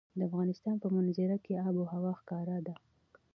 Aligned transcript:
د 0.17 0.19
افغانستان 0.29 0.75
په 0.83 0.87
منظره 0.95 1.37
کې 1.45 1.61
آب 1.67 1.75
وهوا 1.79 2.11
ښکاره 2.19 2.57
ده. 2.65 2.75